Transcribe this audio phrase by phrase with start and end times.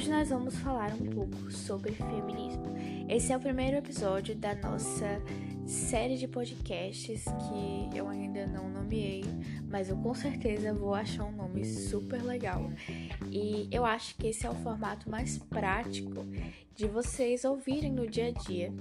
[0.00, 2.74] Hoje nós vamos falar um pouco sobre feminismo.
[3.06, 5.20] Esse é o primeiro episódio da nossa
[5.66, 9.22] série de podcasts que eu ainda não nomeei,
[9.68, 12.70] mas eu com certeza vou achar um nome super legal.
[13.30, 16.24] E eu acho que esse é o formato mais prático
[16.74, 18.72] de vocês ouvirem no dia a dia.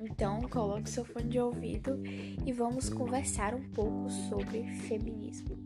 [0.00, 2.02] Então, coloque seu fone de ouvido
[2.44, 5.56] e vamos conversar um pouco sobre feminismo.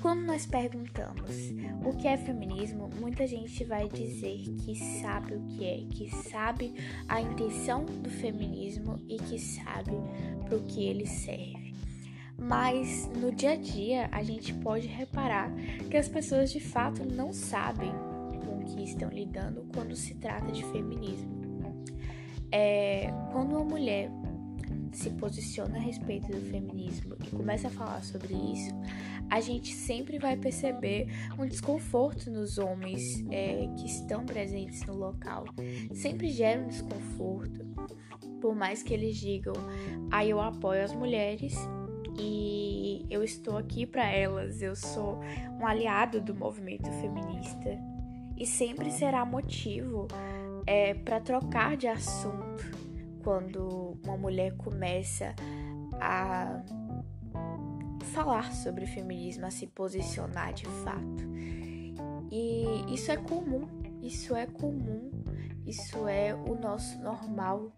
[0.00, 1.52] Quando nós perguntamos
[1.84, 6.72] o que é feminismo, muita gente vai dizer que sabe o que é, que sabe
[7.08, 9.92] a intenção do feminismo e que sabe
[10.44, 11.74] para o que ele serve.
[12.38, 15.52] Mas no dia a dia a gente pode reparar
[15.90, 17.90] que as pessoas de fato não sabem
[18.44, 21.36] com o que estão lidando quando se trata de feminismo.
[22.52, 24.08] É, quando uma mulher
[24.92, 28.74] se posiciona a respeito do feminismo e começa a falar sobre isso,
[29.30, 35.44] a gente sempre vai perceber um desconforto nos homens é, que estão presentes no local.
[35.92, 37.66] Sempre gera um desconforto,
[38.40, 39.54] por mais que eles digam,
[40.10, 41.54] ah, eu apoio as mulheres
[42.18, 45.20] e eu estou aqui para elas, eu sou
[45.60, 47.78] um aliado do movimento feminista.
[48.36, 50.06] E sempre será motivo
[50.66, 52.78] é, para trocar de assunto
[53.22, 53.87] quando
[54.18, 55.34] mulher começa
[56.00, 56.62] a
[58.12, 61.28] falar sobre feminismo, a se posicionar de fato.
[62.30, 63.66] E isso é comum,
[64.02, 65.10] isso é comum,
[65.66, 67.72] isso é o nosso normal,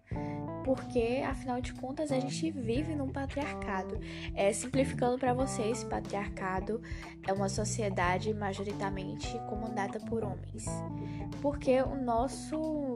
[0.65, 3.99] porque afinal de contas a gente vive num patriarcado.
[4.35, 6.81] É, simplificando para vocês, patriarcado
[7.27, 10.67] é uma sociedade majoritariamente comandada por homens,
[11.41, 12.90] porque o nosso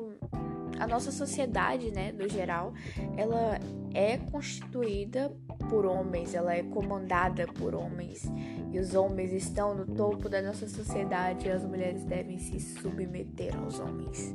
[0.79, 2.73] a nossa sociedade, né, no geral,
[3.17, 3.59] ela
[3.93, 5.33] é constituída
[5.69, 8.31] por homens, ela é comandada por homens.
[8.73, 13.57] E os homens estão no topo da nossa sociedade e as mulheres devem se submeter
[13.57, 14.35] aos homens.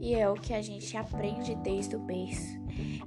[0.00, 2.60] E é o que a gente aprende desde o berço.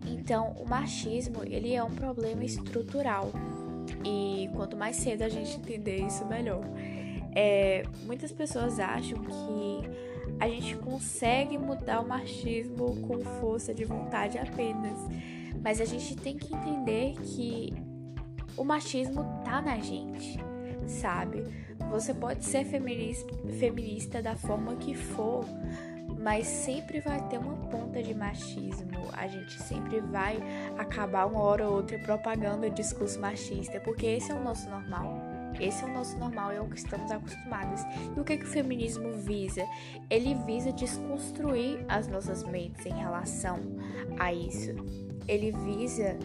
[0.08, 3.32] Então, o machismo, ele é um problema estrutural.
[4.04, 6.64] E quanto mais cedo a gente entender isso, melhor.
[7.36, 14.38] É, muitas pessoas acham que a gente consegue mudar o machismo com força de vontade
[14.38, 14.98] apenas.
[15.64, 17.74] Mas a gente tem que entender que
[18.58, 20.38] o machismo tá na gente,
[20.88, 21.44] sabe?
[21.92, 25.46] Você pode ser feminista, da forma que for,
[26.20, 29.10] mas sempre vai ter uma ponta de machismo.
[29.14, 30.38] A gente sempre vai
[30.78, 35.25] acabar uma hora ou outra propagando o discurso machista, porque esse é o nosso normal.
[35.60, 37.82] Esse é o nosso normal, é o que estamos acostumados.
[38.16, 39.66] E o que, que o feminismo visa?
[40.10, 43.60] Ele visa desconstruir as nossas mentes em relação
[44.20, 44.72] a isso.
[45.28, 46.18] Ele visa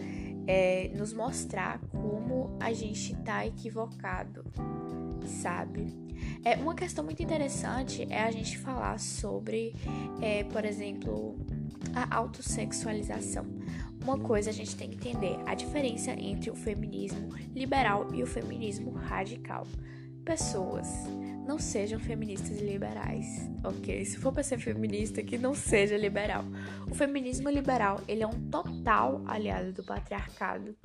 [0.47, 4.43] é, nos mostrar como a gente está equivocado,
[5.25, 5.87] sabe?
[6.43, 9.75] É, uma questão muito interessante é a gente falar sobre,
[10.21, 11.35] é, por exemplo,
[11.95, 13.45] a autossexualização.
[14.03, 18.27] Uma coisa a gente tem que entender: a diferença entre o feminismo liberal e o
[18.27, 19.65] feminismo radical.
[20.25, 20.87] Pessoas,
[21.47, 24.05] não sejam feministas liberais, ok?
[24.05, 26.43] Se for para ser feminista, que não seja liberal.
[26.89, 30.75] O feminismo liberal, ele é um total aliado do patriarcado.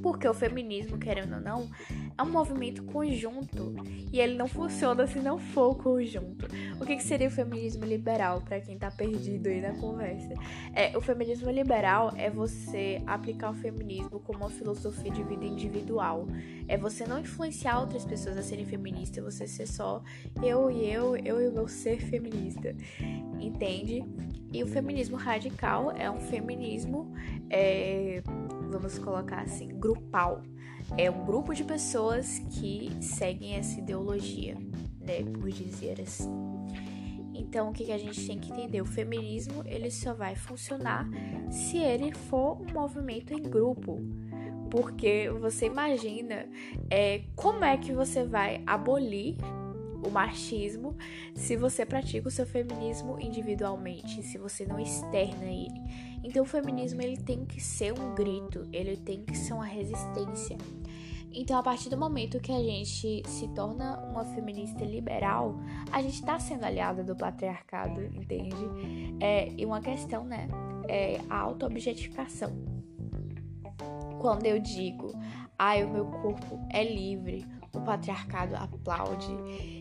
[0.00, 1.70] Porque o feminismo, querendo ou não,
[2.16, 3.74] é um movimento conjunto
[4.12, 6.46] e ele não funciona se não for conjunto.
[6.80, 10.34] O que, que seria o feminismo liberal, para quem tá perdido aí na conversa?
[10.74, 16.26] É, o feminismo liberal é você aplicar o feminismo como uma filosofia de vida individual.
[16.68, 20.02] É você não influenciar outras pessoas a serem feministas, você ser só
[20.42, 22.74] eu e eu, eu e meu ser feminista.
[23.40, 24.04] Entende?
[24.52, 27.10] E o feminismo radical é um feminismo,
[27.48, 28.22] é,
[28.72, 30.42] vamos colocar assim, grupal
[30.96, 34.56] é um grupo de pessoas que seguem essa ideologia,
[35.00, 36.30] né, por dizer assim.
[37.34, 38.80] Então, o que, a gente tem que entender?
[38.80, 41.08] O feminismo ele só vai funcionar
[41.50, 44.00] se ele for um movimento em grupo.
[44.70, 46.48] Porque você imagina
[46.88, 49.36] é, como é que você vai abolir
[50.02, 50.96] o machismo
[51.34, 55.80] se você pratica o seu feminismo individualmente, se você não externa ele.
[56.24, 60.56] Então o feminismo ele tem que ser um grito, ele tem que ser uma resistência.
[61.34, 65.58] Então, a partir do momento que a gente se torna uma feminista liberal,
[65.90, 68.54] a gente está sendo aliada do patriarcado, entende?
[69.18, 70.46] É, e uma questão, né?
[70.88, 72.52] É a autoobjetificação.
[74.20, 75.12] Quando eu digo,
[75.58, 79.32] ai, o meu corpo é livre, o patriarcado aplaude.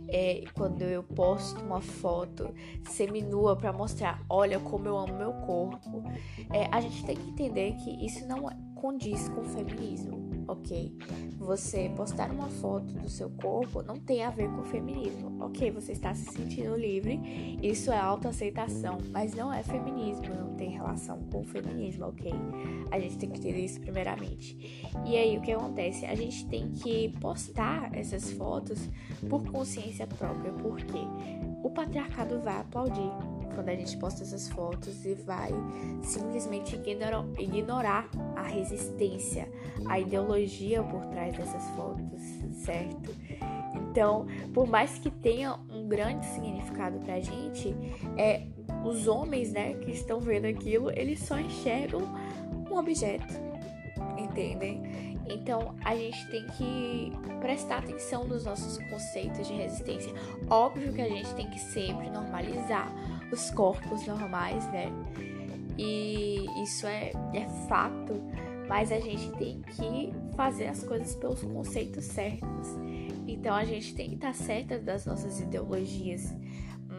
[0.09, 2.53] É, quando eu posto uma foto
[2.89, 6.03] seminua para mostrar, olha como eu amo meu corpo.
[6.51, 10.95] É, a gente tem que entender que isso não condiz com o feminismo ok?
[11.37, 15.71] Você postar uma foto do seu corpo não tem a ver com feminismo, ok?
[15.71, 21.19] Você está se sentindo livre, isso é autoaceitação, mas não é feminismo, não tem relação
[21.31, 22.31] com o feminismo, ok?
[22.91, 24.89] A gente tem que entender isso primeiramente.
[25.05, 26.05] E aí o que acontece?
[26.05, 28.89] A gente tem que postar essas fotos
[29.29, 30.99] por consciência própria, porque
[31.63, 35.51] o patriarcado vai aplaudir quando a gente posta essas fotos e vai
[36.01, 36.75] simplesmente
[37.37, 39.51] ignorar a resistência,
[39.85, 42.21] a ideologia por trás dessas fotos,
[42.63, 43.15] certo?
[43.75, 47.75] Então, por mais que tenha um grande significado pra gente,
[48.17, 48.47] é
[48.85, 52.01] os homens, né, que estão vendo aquilo, eles só enxergam
[52.69, 53.33] um objeto,
[54.17, 55.11] entendem?
[55.29, 60.11] Então a gente tem que prestar atenção nos nossos conceitos de resistência.
[60.49, 62.91] Óbvio que a gente tem que sempre normalizar
[63.31, 64.91] os corpos normais, né?
[65.77, 68.13] E isso é, é fato,
[68.67, 72.67] mas a gente tem que fazer as coisas pelos conceitos certos.
[73.27, 76.33] Então a gente tem que estar certa das nossas ideologias,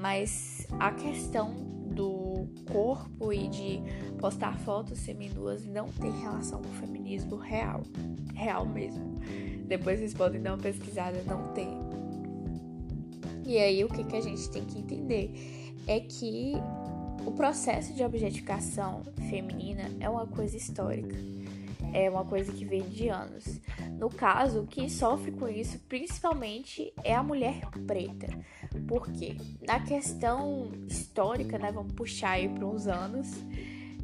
[0.01, 1.55] mas a questão
[1.95, 3.83] do corpo e de
[4.19, 7.83] postar fotos seminuas não tem relação com o feminismo real
[8.35, 9.21] real mesmo.
[9.67, 11.69] Depois vocês podem dar uma pesquisada, não tem.
[13.47, 16.53] E aí o que, que a gente tem que entender é que
[17.25, 21.17] o processo de objetificação feminina é uma coisa histórica.
[21.93, 23.61] É uma coisa que vem de anos.
[23.99, 28.29] No caso, quem sofre com isso principalmente é a mulher preta.
[28.89, 29.37] Por quê?
[29.67, 33.29] Na questão histórica, né, vamos puxar aí para uns anos,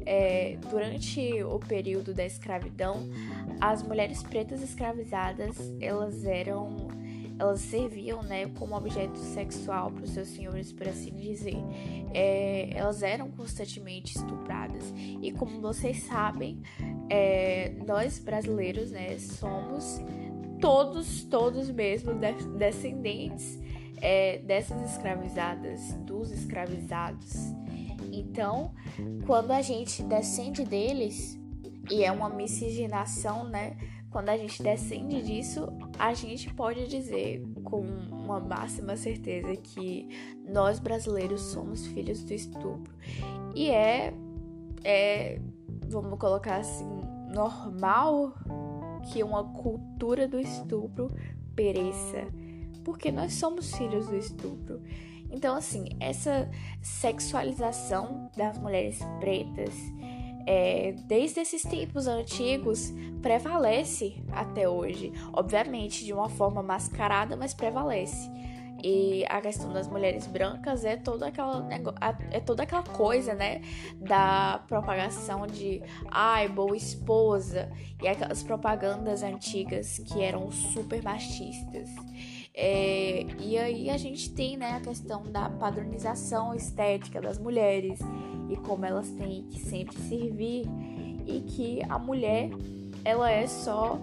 [0.05, 3.09] é, durante o período da escravidão,
[3.59, 6.87] as mulheres pretas escravizadas elas eram
[7.39, 11.57] elas serviam né, como objeto sexual para os seus senhores, por assim dizer.
[12.13, 14.93] É, elas eram constantemente estupradas.
[15.21, 16.61] E como vocês sabem,
[17.09, 20.01] é, nós brasileiros né, somos
[20.59, 22.13] todos, todos mesmo
[22.57, 23.57] descendentes
[24.01, 27.33] é, dessas escravizadas, dos escravizados.
[28.11, 28.73] Então,
[29.25, 31.39] quando a gente descende deles,
[31.89, 33.75] e é uma miscigenação, né?
[34.09, 35.67] Quando a gente descende disso,
[35.99, 40.07] a gente pode dizer com uma máxima certeza que
[40.47, 42.95] nós brasileiros somos filhos do estupro.
[43.53, 44.13] E é,
[44.85, 45.41] é
[45.89, 46.87] vamos colocar assim,
[47.33, 48.33] normal
[49.11, 51.11] que uma cultura do estupro
[51.53, 52.27] pereça,
[52.85, 54.81] porque nós somos filhos do estupro.
[55.29, 56.49] Então, assim, essa
[56.81, 59.75] sexualização das mulheres pretas,
[60.45, 65.11] é, desde esses tempos antigos, prevalece até hoje.
[65.33, 68.29] Obviamente, de uma forma mascarada, mas prevalece.
[68.83, 71.67] E a questão das mulheres brancas é toda aquela,
[72.31, 73.61] é toda aquela coisa, né?
[73.95, 77.69] Da propagação de ai, boa esposa.
[78.01, 81.89] E aquelas propagandas antigas que eram super machistas.
[82.53, 87.99] É, e aí a gente tem né, a questão da padronização estética das mulheres
[88.49, 90.65] e como elas têm que sempre servir
[91.25, 92.49] e que a mulher
[93.05, 93.99] ela é só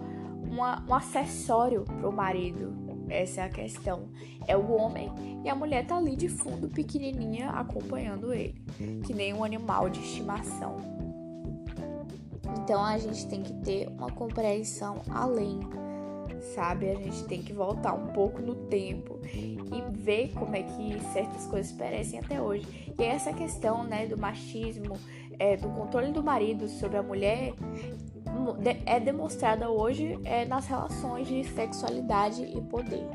[0.49, 2.75] uma, um acessório para o marido.
[3.09, 4.09] Essa é a questão.
[4.47, 5.13] É o homem
[5.45, 8.55] e a mulher tá ali de fundo, pequenininha, acompanhando ele,
[9.05, 10.77] que nem um animal de estimação.
[12.63, 15.61] Então a gente tem que ter uma compreensão além
[16.55, 16.91] sabe?
[16.91, 21.47] A gente tem que voltar um pouco no tempo e ver como é que certas
[21.47, 22.67] coisas parecem até hoje.
[22.99, 24.97] E essa questão, né, do machismo,
[25.39, 27.53] é, do controle do marido sobre a mulher
[28.85, 33.07] é demonstrada hoje é, nas relações de sexualidade e poder.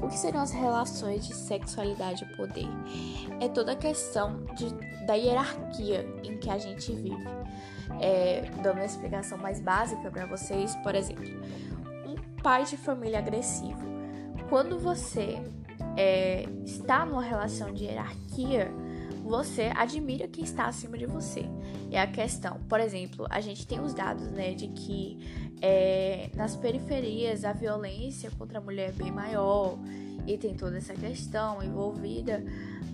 [0.00, 2.68] O que seriam as relações de sexualidade e poder?
[3.38, 4.72] É toda a questão de,
[5.04, 7.28] da hierarquia em que a gente vive.
[8.00, 11.24] É, dando uma explicação mais básica para vocês, por exemplo,
[12.42, 13.80] pai de família agressivo.
[14.48, 15.38] Quando você
[15.96, 18.70] é, está numa relação de hierarquia,
[19.22, 21.44] você admira quem está acima de você.
[21.90, 22.58] É a questão.
[22.68, 25.18] Por exemplo, a gente tem os dados, né, de que
[25.60, 29.78] é, nas periferias a violência contra a mulher é bem maior
[30.34, 32.42] e tem toda essa questão envolvida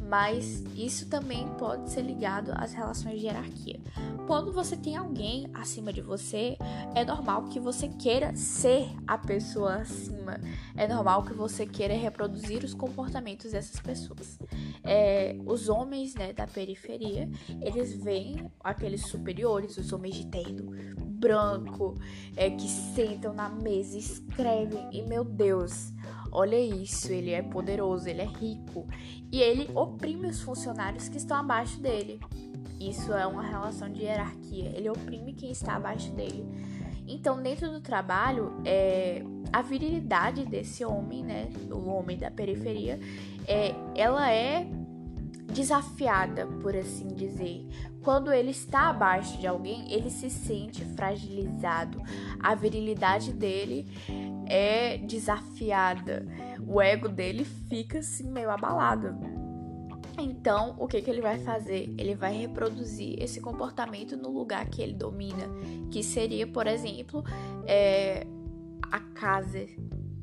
[0.09, 3.81] mas isso também pode ser ligado às relações de hierarquia.
[4.27, 6.57] Quando você tem alguém acima de você,
[6.95, 10.41] é normal que você queira ser a pessoa acima,
[10.77, 14.39] é normal que você queira reproduzir os comportamentos dessas pessoas.
[14.85, 17.29] É, os homens né, da periferia,
[17.61, 21.95] eles veem aqueles superiores, os homens de terno branco,
[22.37, 25.93] é, que sentam na mesa, escrevem, e meu Deus,
[26.31, 28.87] olha isso, ele é poderoso, ele é rico
[29.33, 32.21] e ele oprime os funcionários que estão abaixo dele.
[32.79, 34.71] Isso é uma relação de hierarquia.
[34.75, 36.45] Ele oprime quem está abaixo dele.
[37.09, 42.99] Então, dentro do trabalho, é, a virilidade desse homem, né, o homem da periferia,
[43.47, 44.67] é, ela é
[45.53, 47.67] desafiada, por assim dizer.
[48.03, 52.03] Quando ele está abaixo de alguém, ele se sente fragilizado.
[52.41, 53.87] A virilidade dele
[54.47, 56.27] é desafiada.
[56.67, 59.17] O ego dele fica assim meio abalado.
[60.19, 61.93] Então, o que, que ele vai fazer?
[61.99, 65.45] Ele vai reproduzir esse comportamento no lugar que ele domina,
[65.91, 67.23] que seria, por exemplo,
[67.67, 68.27] é,
[68.91, 69.67] a casa,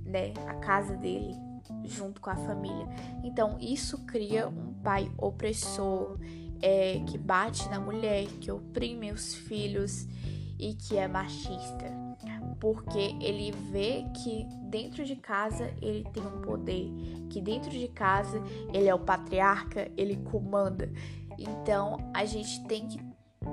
[0.03, 0.34] né?
[0.48, 1.36] A casa dele,
[1.84, 2.88] junto com a família.
[3.24, 6.18] Então, isso cria um pai opressor,
[6.60, 10.08] é, que bate na mulher, que oprime os filhos
[10.58, 12.02] e que é machista
[12.63, 16.89] porque ele vê que dentro de casa ele tem um poder,
[17.29, 18.41] que dentro de casa
[18.74, 20.89] ele é o patriarca, ele comanda.
[21.38, 22.98] Então a gente tem que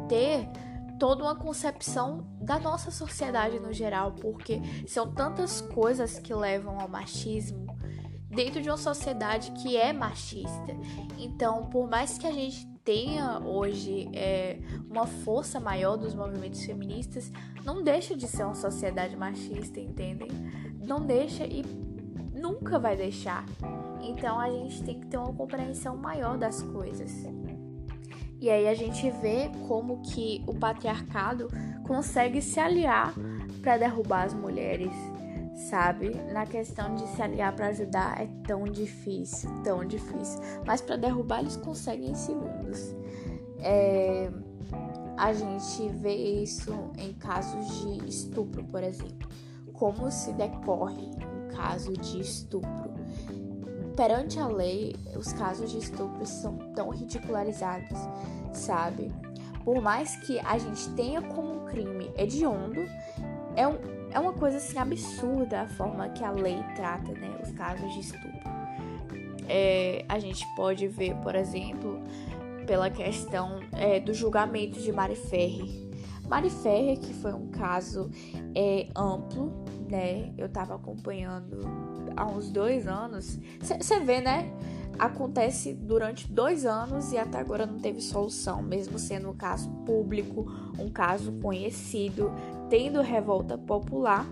[0.09, 0.49] ter
[1.01, 6.89] toda uma concepção da nossa sociedade no geral, porque são tantas coisas que levam ao
[6.89, 7.67] machismo
[8.29, 10.73] dentro de uma sociedade que é machista.
[11.19, 14.59] Então, por mais que a gente tenha hoje é,
[14.89, 17.31] uma força maior dos movimentos feministas,
[17.65, 20.29] não deixa de ser uma sociedade machista, entendem?
[20.81, 21.63] Não deixa e
[22.35, 23.45] nunca vai deixar.
[24.03, 27.13] Então a gente tem que ter uma compreensão maior das coisas.
[28.41, 31.49] E aí a gente vê como que o patriarcado
[31.87, 33.13] consegue se aliar
[33.61, 34.93] para derrubar as mulheres,
[35.69, 36.11] sabe?
[36.33, 40.41] Na questão de se aliar para ajudar é tão difícil, tão difícil.
[40.67, 42.95] Mas para derrubar eles conseguem em segundos.
[43.59, 44.31] É,
[45.17, 49.29] a gente vê isso em casos de estupro, por exemplo.
[49.73, 52.91] Como se decorre um caso de estupro?
[53.97, 57.99] Perante a lei, os casos de estupro são tão ridicularizados,
[58.53, 59.13] sabe?
[59.65, 62.81] Por mais que a gente tenha como crime hediondo,
[63.57, 67.51] é um, é uma coisa assim absurda a forma que a lei trata, né, os
[67.53, 68.31] casos de estupro.
[69.49, 72.01] É, a gente pode ver, por exemplo,
[72.67, 75.91] pela questão é, do julgamento de Mari Ferri.
[76.29, 78.09] Mari Ferri, que foi um caso
[78.55, 80.33] é, amplo, né?
[80.39, 81.61] Eu tava acompanhando
[82.17, 83.41] há uns dois anos.
[83.61, 84.53] Você vê, né?
[84.99, 90.47] Acontece durante dois anos e até agora não teve solução, mesmo sendo um caso público,
[90.79, 92.31] um caso conhecido,
[92.69, 94.27] tendo revolta popular,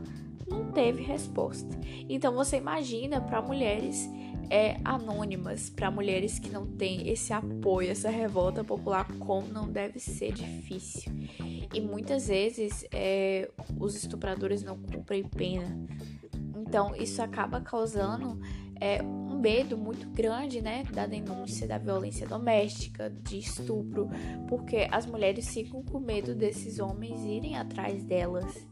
[0.49, 1.69] não teve resposta.
[2.09, 4.09] Então você imagina para mulheres
[4.51, 9.99] é, anônimas, para mulheres que não têm esse apoio, essa revolta popular, como não deve
[9.99, 11.13] ser difícil.
[11.73, 15.79] E muitas vezes é, os estupradores não cumprem pena.
[16.57, 18.41] Então isso acaba causando
[18.81, 19.03] é,
[19.39, 24.09] medo muito grande, né, da denúncia da violência doméstica, de estupro,
[24.49, 28.67] porque as mulheres ficam com medo desses homens irem atrás delas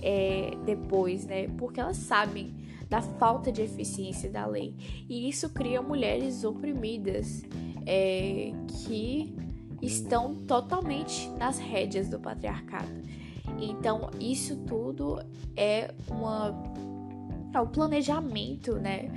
[0.00, 2.54] é, depois, né, porque elas sabem
[2.88, 4.74] da falta de eficiência da lei
[5.08, 7.42] e isso cria mulheres oprimidas
[7.86, 9.34] é, que
[9.82, 13.02] estão totalmente nas rédeas do patriarcado.
[13.58, 15.20] Então isso tudo
[15.56, 16.52] é uma
[17.60, 19.10] o planejamento, né,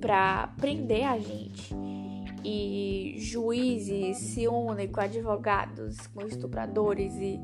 [0.00, 1.74] para prender a gente.
[2.44, 7.40] E juízes se unem com advogados, com estupradores e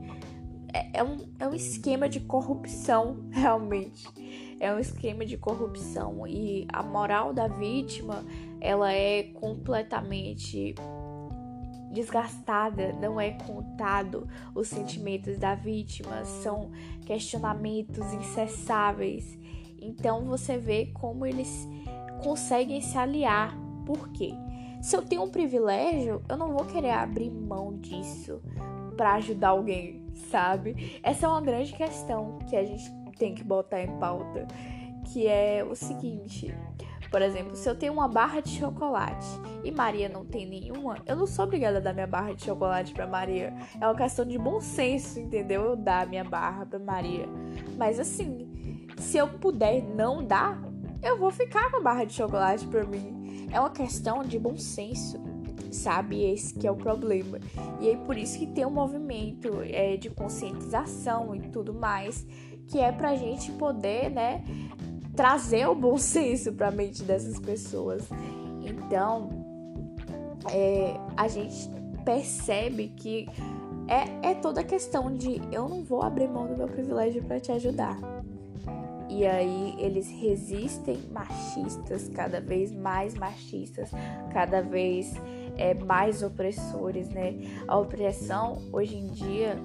[0.72, 4.08] é, é, um, é um esquema de corrupção, realmente.
[4.58, 6.26] É um esquema de corrupção.
[6.26, 8.24] E a moral da vítima,
[8.60, 10.74] ela é completamente
[11.92, 16.70] desgastada, não é contado os sentimentos da vítima, são
[17.04, 19.38] questionamentos incessáveis.
[19.82, 21.68] Então você vê como eles
[22.22, 23.56] conseguem se aliar.
[23.84, 24.32] Por quê?
[24.80, 28.40] Se eu tenho um privilégio, eu não vou querer abrir mão disso
[28.96, 31.00] para ajudar alguém, sabe?
[31.02, 34.46] Essa é uma grande questão que a gente tem que botar em pauta,
[35.04, 36.54] que é o seguinte,
[37.12, 39.26] por exemplo, se eu tenho uma barra de chocolate
[39.62, 42.94] e Maria não tem nenhuma, eu não sou obrigada a dar minha barra de chocolate
[42.94, 43.52] para Maria.
[43.78, 45.62] É uma questão de bom senso, entendeu?
[45.62, 47.28] Eu dar minha barra para Maria.
[47.76, 48.50] Mas assim,
[48.98, 50.62] se eu puder não dar,
[51.02, 53.48] eu vou ficar com a barra de chocolate por mim.
[53.50, 55.20] É uma questão de bom senso,
[55.70, 56.22] sabe?
[56.22, 57.38] Esse que é o problema.
[57.80, 62.26] E é por isso que tem um movimento é, de conscientização e tudo mais,
[62.68, 64.44] que é pra gente poder, né,
[65.14, 68.08] trazer o bom senso pra mente dessas pessoas.
[68.62, 69.28] Então,
[70.50, 71.68] é, a gente
[72.04, 73.28] percebe que
[73.88, 77.40] é, é toda a questão de eu não vou abrir mão do meu privilégio para
[77.40, 77.98] te ajudar.
[79.14, 83.90] E aí eles resistem machistas, cada vez mais machistas,
[84.32, 85.12] cada vez
[85.58, 87.34] é, mais opressores, né?
[87.68, 89.58] A opressão hoje em dia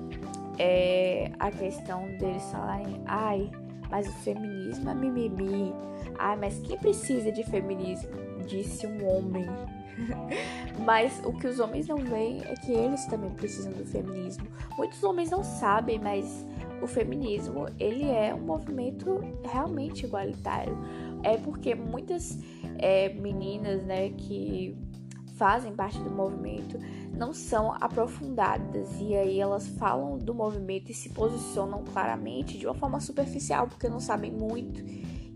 [0.59, 3.49] é a questão deles falarem, ai,
[3.89, 5.73] mas o feminismo é mimimi.
[6.19, 8.09] Ai, mas quem precisa de feminismo?
[8.45, 9.45] Disse um homem.
[10.83, 14.45] mas o que os homens não veem é que eles também precisam do feminismo.
[14.77, 16.45] Muitos homens não sabem, mas
[16.81, 20.77] o feminismo ele é um movimento realmente igualitário.
[21.23, 22.37] É porque muitas
[22.77, 24.77] é, meninas, né, que
[25.35, 26.79] fazem parte do movimento
[27.13, 32.73] não são aprofundadas e aí elas falam do movimento e se posicionam claramente de uma
[32.73, 34.83] forma superficial porque não sabem muito.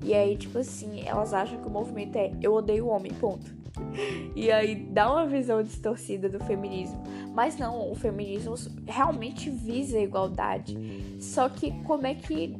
[0.03, 3.61] E aí, tipo assim, elas acham que o movimento é eu odeio o homem, ponto.
[4.33, 7.03] E aí dá uma visão distorcida do feminismo.
[7.33, 8.55] Mas não, o feminismo
[8.88, 10.77] realmente visa a igualdade.
[11.19, 12.55] Só que como é que.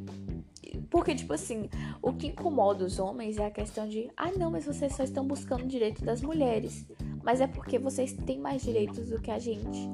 [0.90, 1.68] Porque, tipo assim,
[2.02, 5.26] o que incomoda os homens é a questão de: ah, não, mas vocês só estão
[5.26, 6.86] buscando o direito das mulheres.
[7.22, 9.88] Mas é porque vocês têm mais direitos do que a gente.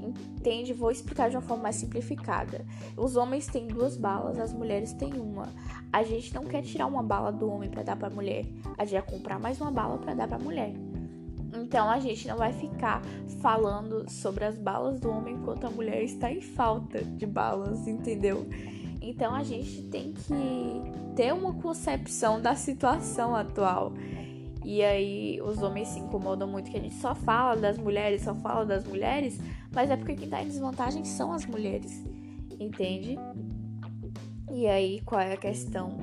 [0.00, 0.72] Entende?
[0.72, 2.64] Vou explicar de uma forma mais simplificada.
[2.96, 5.48] Os homens têm duas balas, as mulheres têm uma.
[5.92, 8.46] A gente não quer tirar uma bala do homem para dar para mulher.
[8.76, 10.72] A gente vai comprar mais uma bala para dar para mulher.
[11.54, 13.02] Então a gente não vai ficar
[13.40, 18.46] falando sobre as balas do homem enquanto a mulher está em falta de balas, entendeu?
[19.00, 23.92] Então a gente tem que ter uma concepção da situação atual.
[24.70, 28.34] E aí os homens se incomodam muito que a gente só fala das mulheres, só
[28.34, 29.40] fala das mulheres,
[29.72, 32.04] mas é porque quem tá em desvantagem são as mulheres,
[32.60, 33.18] entende?
[34.52, 35.96] E aí qual é a questão?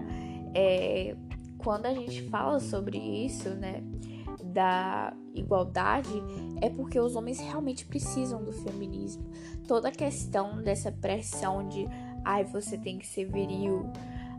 [0.56, 1.16] É,
[1.60, 3.84] quando a gente fala sobre isso, né,
[4.44, 6.10] da igualdade,
[6.60, 9.30] é porque os homens realmente precisam do feminismo.
[9.68, 11.88] Toda a questão dessa pressão de,
[12.24, 13.88] ai, você tem que ser viril,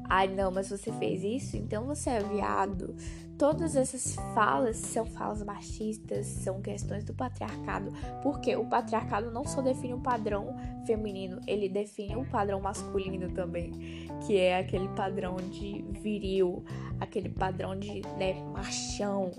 [0.09, 2.95] ai, não, mas você fez isso, então você é viado.
[3.39, 9.61] Todas essas falas são falas machistas, são questões do patriarcado, porque o patriarcado não só
[9.61, 15.85] define um padrão feminino, ele define um padrão masculino também, que é aquele padrão de
[16.01, 16.65] viril,
[16.99, 19.30] aquele padrão de né, machão.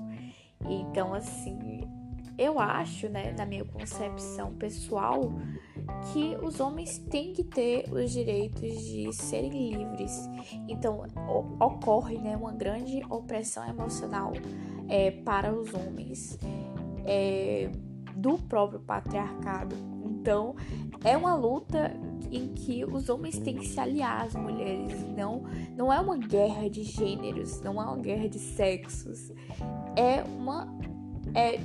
[0.62, 1.88] Então, assim,
[2.38, 5.34] eu acho, né, na minha concepção pessoal,
[6.12, 10.30] que os homens têm que ter os direitos de serem livres.
[10.68, 11.04] Então
[11.60, 14.34] ocorre né, uma grande opressão emocional
[14.88, 16.38] é, para os homens
[17.06, 17.72] é,
[18.16, 19.76] do próprio patriarcado.
[20.06, 20.56] Então
[21.04, 21.96] é uma luta
[22.32, 24.94] em que os homens têm que se aliar às mulheres.
[25.16, 25.44] Não,
[25.76, 29.32] não é uma guerra de gêneros, não é uma guerra de sexos.
[29.96, 30.68] É uma
[31.34, 31.60] é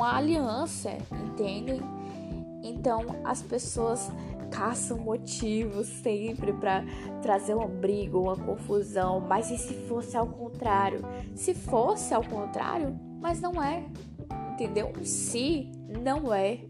[0.00, 1.80] uma aliança, entendem?
[2.62, 4.10] Então as pessoas
[4.50, 6.82] caçam motivos sempre para
[7.22, 9.20] trazer uma briga, uma confusão.
[9.20, 11.02] Mas e se fosse ao contrário?
[11.34, 13.84] Se fosse ao contrário, mas não é.
[14.52, 14.92] Entendeu?
[15.04, 15.70] Se
[16.02, 16.60] não é.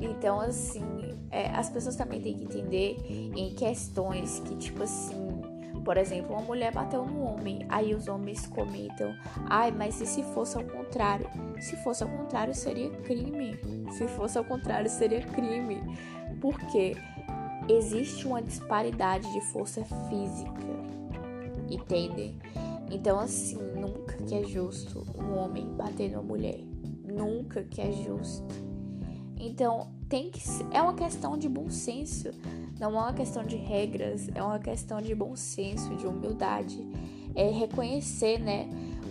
[0.00, 0.84] Então, assim,
[1.30, 2.98] é, as pessoas também têm que entender
[3.34, 5.27] em questões que, tipo assim,
[5.88, 10.22] por exemplo, uma mulher bateu no homem, aí os homens comentam: ai, mas e se
[10.22, 11.26] fosse ao contrário?
[11.58, 13.58] Se fosse ao contrário, seria crime.
[13.92, 15.80] Se fosse ao contrário, seria crime.
[16.42, 16.94] Porque
[17.70, 20.60] existe uma disparidade de força física,
[21.70, 22.38] entendem?
[22.90, 26.60] Então, assim, nunca que é justo um homem bater numa mulher.
[27.02, 28.67] Nunca que é justo.
[29.40, 30.40] Então, tem que
[30.72, 32.30] é uma questão de bom senso.
[32.78, 36.78] Não é uma questão de regras, é uma questão de bom senso, de humildade.
[37.34, 38.68] É reconhecer, né,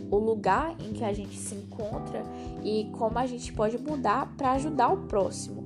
[0.10, 2.24] o lugar em que a gente se encontra
[2.64, 5.64] e como a gente pode mudar para ajudar o próximo,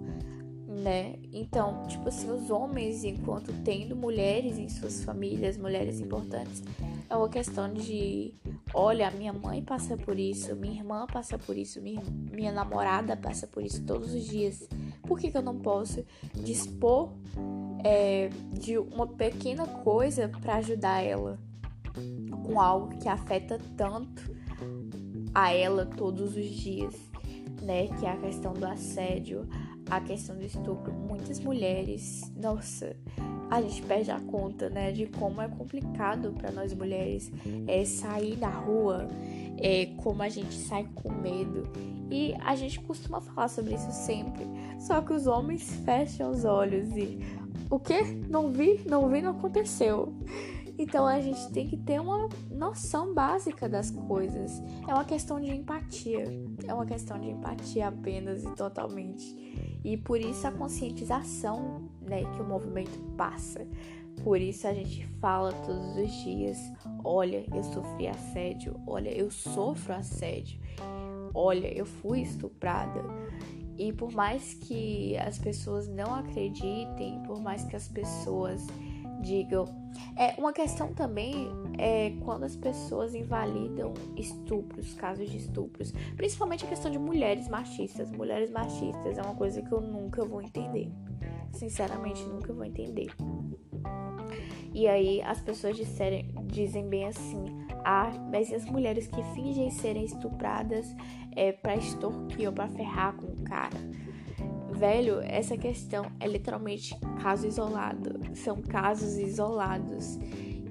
[0.67, 1.15] né?
[1.31, 6.63] Então, tipo assim, os homens, enquanto tendo mulheres em suas famílias, mulheres importantes,
[7.09, 8.33] é uma questão de,
[8.73, 13.47] olha, minha mãe passa por isso, minha irmã passa por isso, minha, minha namorada passa
[13.47, 14.67] por isso todos os dias.
[15.03, 17.13] Por que, que eu não posso dispor
[17.83, 21.39] é, de uma pequena coisa para ajudar ela
[22.45, 24.31] com algo que afeta tanto
[25.33, 26.95] a ela todos os dias,
[27.61, 27.87] né?
[27.99, 29.47] Que é a questão do assédio,
[29.89, 30.93] a questão do estupro.
[30.93, 32.95] Muitas mulheres, nossa,
[33.51, 34.93] a gente perde a conta, né?
[34.93, 37.29] De como é complicado para nós mulheres
[37.67, 39.09] é, sair na rua,
[39.57, 41.69] é, como a gente sai com medo.
[42.09, 44.47] E a gente costuma falar sobre isso sempre.
[44.79, 47.19] Só que os homens fecham os olhos e
[47.69, 48.01] o que?
[48.01, 50.13] Não vi, não vi, não aconteceu.
[50.77, 54.63] Então a gente tem que ter uma noção básica das coisas.
[54.87, 56.23] É uma questão de empatia.
[56.65, 59.70] É uma questão de empatia apenas e totalmente.
[59.83, 63.67] E por isso a conscientização né, que o movimento passa.
[64.23, 66.57] Por isso a gente fala todos os dias:
[67.03, 70.59] olha, eu sofri assédio, olha, eu sofro assédio,
[71.33, 73.03] olha, eu fui estuprada.
[73.77, 78.67] E por mais que as pessoas não acreditem, por mais que as pessoas
[79.21, 79.80] digam.
[80.15, 86.67] É uma questão também é quando as pessoas invalidam estupros, casos de estupros, principalmente a
[86.67, 88.11] questão de mulheres machistas.
[88.11, 90.91] Mulheres machistas é uma coisa que eu nunca vou entender.
[91.53, 93.11] Sinceramente, nunca vou entender.
[94.73, 97.43] E aí as pessoas disserem, dizem bem assim:
[97.83, 100.95] ah, mas e as mulheres que fingem serem estupradas
[101.35, 103.77] é, para extorquir ou para ferrar com o cara?
[104.81, 108.19] Velho, essa questão é literalmente caso isolado.
[108.33, 110.17] São casos isolados.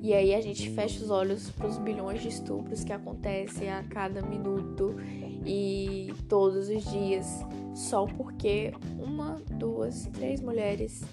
[0.03, 3.85] E aí a gente fecha os olhos para os bilhões de estupros que acontecem a
[3.85, 4.97] cada minuto
[5.47, 11.05] e todos os dias, só porque uma, duas, três mulheres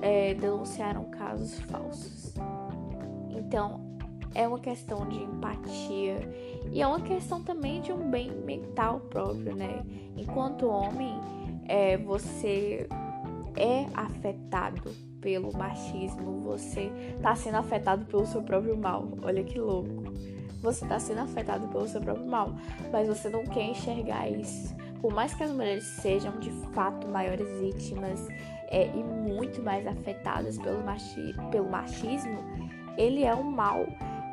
[0.00, 2.32] é, denunciaram casos falsos.
[3.28, 3.78] Então
[4.34, 6.16] é uma questão de empatia
[6.72, 9.84] e é uma questão também de um bem mental próprio, né?
[10.16, 11.20] Enquanto homem,
[11.68, 12.88] é, você
[13.56, 16.90] é afetado pelo machismo, você
[17.22, 19.08] tá sendo afetado pelo seu próprio mal.
[19.22, 20.04] Olha que louco.
[20.62, 22.52] Você tá sendo afetado pelo seu próprio mal,
[22.90, 24.74] mas você não quer enxergar isso.
[25.00, 28.26] Por mais que as mulheres sejam de fato maiores vítimas
[28.68, 32.38] é, e muito mais afetadas pelo, machi pelo machismo,
[32.96, 33.86] ele é um mal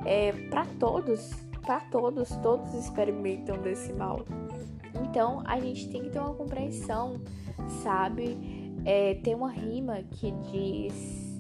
[0.04, 4.26] é, para todos, para todos, todos experimentam desse mal.
[5.04, 7.22] Então a gente tem que ter uma compreensão,
[7.84, 8.38] sabe?
[8.86, 11.40] É, tem uma rima que diz.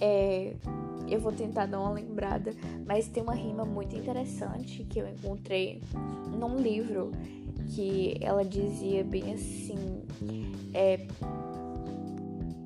[0.00, 0.56] É,
[1.08, 2.52] eu vou tentar dar uma lembrada,
[2.86, 5.82] mas tem uma rima muito interessante que eu encontrei
[6.38, 7.12] num livro
[7.74, 10.02] que ela dizia bem assim:
[10.72, 11.06] é,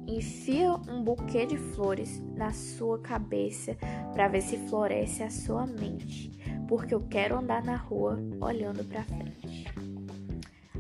[0.07, 3.77] enfia um buquê de flores na sua cabeça
[4.13, 6.31] para ver se floresce a sua mente,
[6.69, 9.67] porque eu quero andar na rua olhando para frente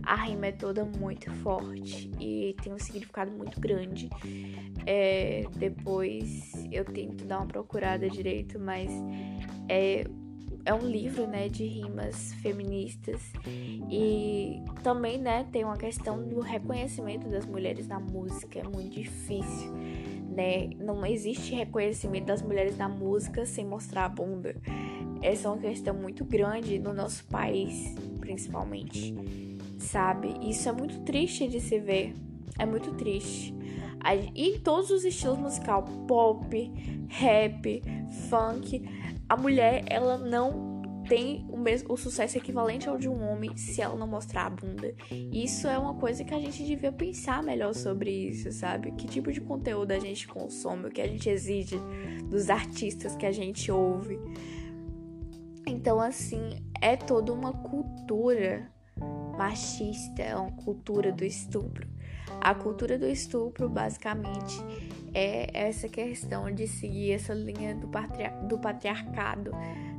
[0.08, 4.08] a rima é toda muito forte e tem um significado muito grande.
[4.86, 8.90] É, depois eu tento dar uma procurada direito, mas
[9.68, 10.06] é,
[10.64, 13.20] é um livro né, de rimas feministas
[13.90, 19.70] e também né, tem uma questão do reconhecimento das mulheres na música, é muito difícil.
[20.34, 20.70] Né?
[20.78, 24.56] Não existe reconhecimento das mulheres na música sem mostrar a bunda.
[25.20, 29.14] Essa é uma questão muito grande no nosso país, principalmente
[29.78, 30.36] sabe?
[30.42, 32.14] Isso é muito triste de se ver.
[32.58, 33.54] É muito triste.
[34.34, 36.72] E em todos os estilos musical, pop,
[37.08, 37.82] rap,
[38.28, 38.82] funk,
[39.28, 43.80] a mulher ela não tem o mesmo o sucesso equivalente ao de um homem se
[43.80, 44.94] ela não mostrar a bunda.
[45.10, 48.92] Isso é uma coisa que a gente devia pensar melhor sobre isso, sabe?
[48.92, 51.76] Que tipo de conteúdo a gente consome, o que a gente exige
[52.28, 54.20] dos artistas que a gente ouve.
[55.66, 58.70] Então, assim, é toda uma cultura
[59.38, 61.86] machista, é uma cultura do estupro.
[62.40, 64.56] A cultura do estupro, basicamente,
[65.14, 69.52] é essa questão de seguir essa linha do, patriar do patriarcado,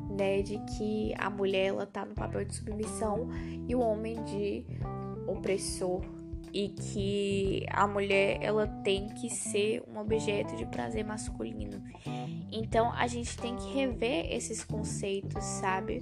[0.10, 0.41] né?
[0.41, 3.30] De que a mulher ela tá no papel de submissão
[3.67, 4.65] e o homem de
[5.25, 6.02] opressor.
[6.52, 11.84] E que a mulher ela tem que ser um objeto de prazer masculino.
[12.52, 15.99] Então a gente tem que rever esses conceitos, sabe?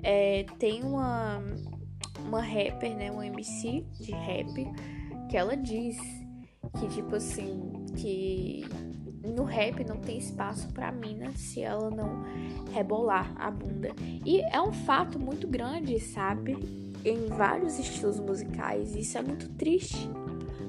[0.00, 1.42] É, tem uma
[2.20, 4.52] uma rapper, né, um MC de rap,
[5.28, 5.96] que ela diz
[6.78, 8.66] que tipo assim, que
[9.24, 12.22] no rap não tem espaço para mina se ela não
[12.72, 13.90] rebolar a bunda.
[14.24, 16.56] E é um fato muito grande, sabe?
[17.04, 18.94] Em vários estilos musicais.
[18.94, 20.08] Isso é muito triste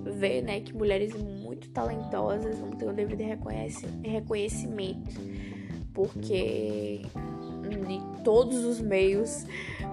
[0.03, 3.21] ver, né, que mulheres muito talentosas não têm o devido
[4.03, 5.19] reconhecimento.
[5.93, 7.01] Porque
[8.23, 9.45] todos os meios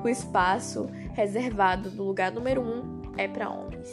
[0.03, 3.89] o espaço reservado do lugar número um é para homens.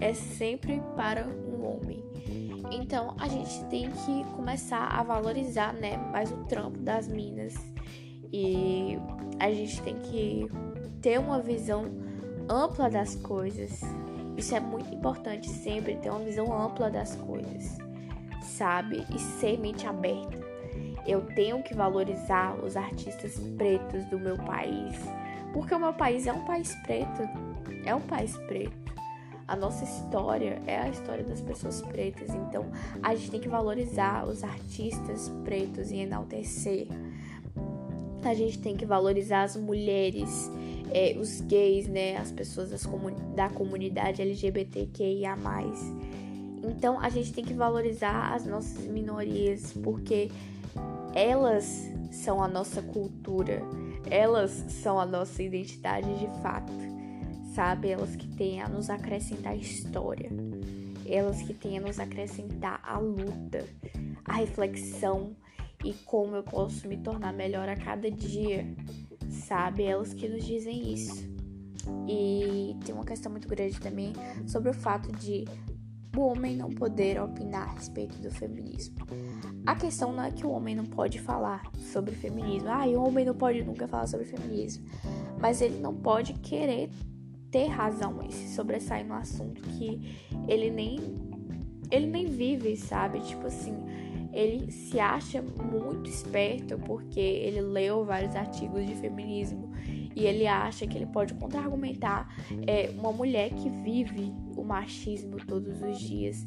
[0.00, 2.04] É sempre para um homem.
[2.70, 7.54] Então a gente tem que começar a valorizar, né, mais o trampo das minas.
[8.32, 8.98] E
[9.38, 10.48] a gente tem que
[11.00, 11.84] ter uma visão
[12.48, 13.80] ampla das coisas.
[14.36, 17.78] Isso é muito importante sempre ter uma visão ampla das coisas,
[18.42, 19.06] sabe?
[19.14, 20.45] E ser mente aberta.
[21.06, 25.00] Eu tenho que valorizar os artistas pretos do meu país
[25.56, 27.22] porque o meu país é um país preto.
[27.86, 28.76] É um país preto.
[29.48, 32.28] A nossa história é a história das pessoas pretas.
[32.28, 32.66] Então
[33.02, 36.88] a gente tem que valorizar os artistas pretos e enaltecer.
[38.22, 40.50] A gente tem que valorizar as mulheres,
[40.92, 42.18] é, os gays, né?
[42.18, 45.38] As pessoas comun da comunidade LGBTQIA.
[46.64, 50.30] Então a gente tem que valorizar as nossas minorias, porque
[51.16, 53.62] elas são a nossa cultura
[54.10, 56.72] elas são a nossa identidade de fato,
[57.54, 57.90] sabe?
[57.90, 60.30] Elas que têm a nos acrescentar história,
[61.06, 63.64] elas que têm a nos acrescentar a luta,
[64.24, 65.36] a reflexão
[65.84, 68.66] e como eu posso me tornar melhor a cada dia,
[69.28, 69.84] sabe?
[69.84, 71.26] Elas que nos dizem isso.
[72.08, 74.12] E tem uma questão muito grande também
[74.46, 75.44] sobre o fato de
[76.16, 78.96] o homem não poder opinar a respeito do feminismo.
[79.66, 82.68] A questão não é que o homem não pode falar sobre feminismo.
[82.68, 84.86] Ah, o homem não pode nunca falar sobre feminismo.
[85.40, 86.90] Mas ele não pode querer
[87.50, 90.16] ter razão e se sobressair no assunto que
[90.48, 90.98] ele nem
[91.90, 93.20] ele nem vive, sabe?
[93.20, 93.74] Tipo assim,
[94.32, 99.70] ele se acha muito esperto porque ele leu vários artigos de feminismo
[100.16, 102.34] e ele acha que ele pode contra-argumentar
[102.66, 106.46] é, uma mulher que vive o machismo todos os dias.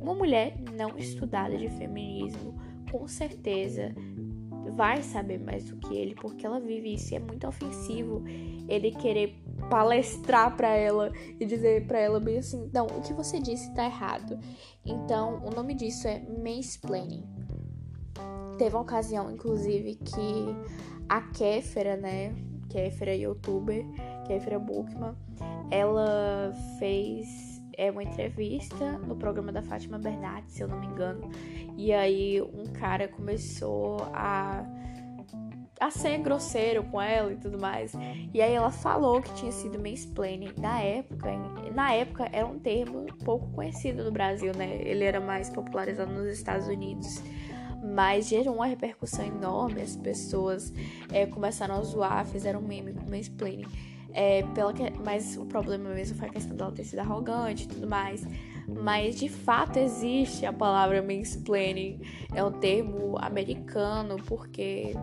[0.00, 2.58] Uma mulher não estudada de feminismo,
[2.90, 3.94] com certeza
[4.72, 8.24] vai saber mais do que ele, porque ela vive isso e é muito ofensivo
[8.66, 9.38] ele querer
[9.68, 13.84] palestrar para ela e dizer para ela bem assim: "Não, o que você disse tá
[13.84, 14.38] errado".
[14.84, 17.24] Então, o nome disso é mansplaining.
[18.56, 20.56] Teve uma ocasião inclusive que
[21.08, 22.34] a Kéfera, né,
[22.74, 23.86] Kéfera youtuber,
[24.26, 25.14] Kéfera Bookman,
[25.70, 31.30] ela fez é uma entrevista no programa da Fátima Bernardes, se eu não me engano.
[31.76, 34.64] E aí um cara começou a
[35.80, 37.92] a ser grosseiro com ela e tudo mais.
[38.32, 41.30] E aí ela falou que tinha sido mansplaining na época.
[41.74, 44.80] Na época era um termo pouco conhecido no Brasil, né?
[44.82, 47.22] Ele era mais popularizado nos Estados Unidos
[47.84, 49.82] mas gerou uma repercussão enorme.
[49.82, 50.72] As pessoas
[51.12, 53.66] é, começaram a zoar, fizeram meme com mansplaining.
[54.12, 54.82] É, pela que...
[55.04, 58.26] Mas o problema mesmo foi a questão dela ter sido arrogante e tudo mais.
[58.66, 62.00] Mas de fato existe a palavra mansplaining.
[62.34, 64.94] É um termo americano, porque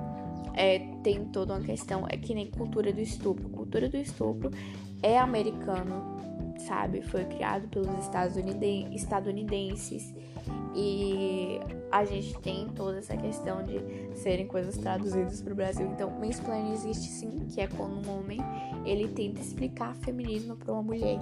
[0.54, 2.06] é, tem toda uma questão.
[2.10, 3.50] É que nem cultura do estupro.
[3.50, 4.50] Cultura do estupro
[5.04, 6.18] é americano,
[6.62, 7.02] sabe?
[7.02, 7.90] Foi criado pelos
[8.94, 10.14] estadunidenses.
[10.74, 11.60] E
[11.92, 13.82] a gente tem toda essa questão de
[14.16, 15.86] serem coisas traduzidas para o Brasil.
[15.88, 18.40] Então, mansplaining existe sim, que é quando um homem
[18.86, 21.20] ele tenta explicar feminismo para uma mulher.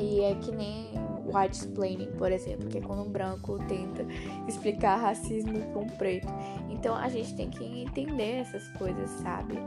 [0.00, 0.92] E é que nem
[1.26, 4.06] white explaining, por exemplo, que é quando um branco tenta
[4.48, 6.28] explicar racismo para um preto.
[6.70, 9.58] Então, a gente tem que entender essas coisas, sabe?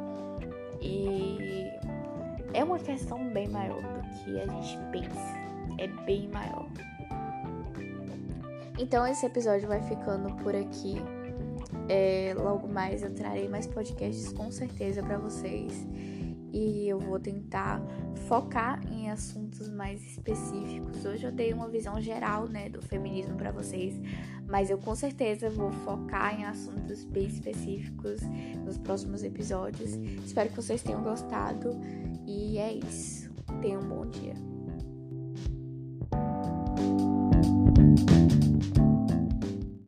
[0.82, 1.70] E
[2.54, 5.44] é uma questão bem maior que a gente pensa.
[5.78, 6.68] É bem maior.
[8.78, 10.96] Então esse episódio vai ficando por aqui.
[11.90, 15.88] É, logo mais eu trarei mais podcasts com certeza para vocês.
[16.52, 17.82] E eu vou tentar
[18.28, 21.04] focar em assuntos mais específicos.
[21.04, 24.00] Hoje eu dei uma visão geral, né, do feminismo para vocês,
[24.48, 28.22] mas eu com certeza vou focar em assuntos bem específicos
[28.64, 29.96] nos próximos episódios.
[30.24, 31.72] Espero que vocês tenham gostado
[32.28, 33.23] e é isso.
[33.64, 34.34] Tenham um bom dia.